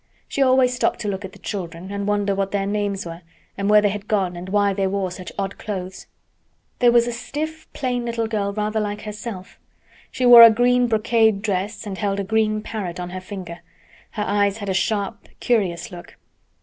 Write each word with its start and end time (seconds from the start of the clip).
She 0.27 0.41
always 0.41 0.73
stopped 0.73 0.99
to 1.01 1.07
look 1.07 1.23
at 1.25 1.33
the 1.33 1.37
children, 1.37 1.91
and 1.91 2.07
wonder 2.07 2.33
what 2.33 2.49
their 2.49 2.65
names 2.65 3.05
were, 3.05 3.21
and 3.55 3.69
where 3.69 3.81
they 3.81 3.89
had 3.89 4.07
gone, 4.07 4.35
and 4.35 4.49
why 4.49 4.73
they 4.73 4.87
wore 4.87 5.11
such 5.11 5.31
odd 5.37 5.59
clothes. 5.59 6.07
There 6.79 6.91
was 6.91 7.05
a 7.05 7.11
stiff, 7.11 7.71
plain 7.71 8.05
little 8.05 8.25
girl 8.25 8.51
rather 8.51 8.79
like 8.79 9.01
herself. 9.01 9.59
She 10.09 10.25
wore 10.25 10.41
a 10.41 10.49
green 10.49 10.87
brocade 10.87 11.43
dress 11.43 11.85
and 11.85 11.99
held 11.99 12.19
a 12.19 12.23
green 12.23 12.63
parrot 12.63 12.99
on 12.99 13.11
her 13.11 13.21
finger. 13.21 13.59
Her 14.13 14.23
eyes 14.25 14.57
had 14.57 14.69
a 14.69 14.73
sharp, 14.73 15.27
curious 15.39 15.91
look. 15.91 16.15